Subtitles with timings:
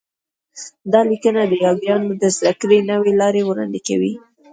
[0.91, 4.13] دا لیکنه د یاګانو د زده کړې نوې لار وړاندې کوي